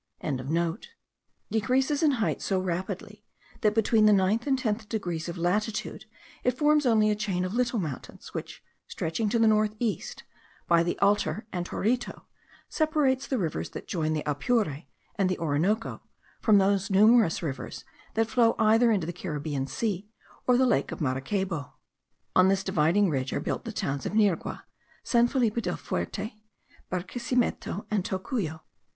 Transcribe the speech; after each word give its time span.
decreases 1.51 2.01
in 2.01 2.09
height 2.13 2.41
so 2.41 2.59
rapidly, 2.59 3.23
that, 3.61 3.75
between 3.75 4.07
the 4.07 4.11
ninth 4.11 4.47
and 4.47 4.57
tenth 4.57 4.89
degrees 4.89 5.29
of 5.29 5.37
latitude, 5.37 6.05
it 6.43 6.57
forms 6.57 6.87
only 6.87 7.11
a 7.11 7.15
chain 7.15 7.45
of 7.45 7.53
little 7.53 7.77
mountains, 7.77 8.33
which, 8.33 8.63
stretching 8.87 9.29
to 9.29 9.37
the 9.37 9.45
north 9.47 9.75
east 9.77 10.23
by 10.67 10.81
the 10.81 10.97
Altar 11.03 11.45
and 11.53 11.67
Torito, 11.67 12.23
separates 12.67 13.27
the 13.27 13.37
rivers 13.37 13.69
that 13.69 13.87
join 13.87 14.13
the 14.13 14.23
Apure 14.25 14.85
and 15.17 15.29
the 15.29 15.37
Orinoco 15.37 16.01
from 16.41 16.57
those 16.57 16.89
numerous 16.89 17.43
rivers 17.43 17.85
that 18.15 18.27
flow 18.27 18.55
either 18.57 18.89
into 18.89 19.05
the 19.05 19.13
Caribbean 19.13 19.67
Sea 19.67 20.09
or 20.47 20.57
the 20.57 20.65
lake 20.65 20.91
of 20.91 20.99
Maracaybo. 20.99 21.73
On 22.35 22.47
this 22.47 22.63
dividing 22.63 23.11
ridge 23.11 23.33
are 23.33 23.39
built 23.39 23.65
the 23.65 23.71
towns 23.71 24.07
of 24.07 24.13
Nirgua, 24.15 24.63
San 25.03 25.27
Felipe 25.27 25.67
el 25.67 25.77
Fuerte, 25.77 26.41
Barquesimeto, 26.91 27.85
and 27.91 28.03
Tocuyo. 28.03 28.61